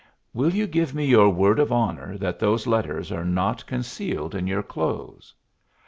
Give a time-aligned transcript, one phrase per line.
[0.33, 4.47] "Will you give me your word of honor that those letters are not concealed in
[4.47, 5.35] your clothes?"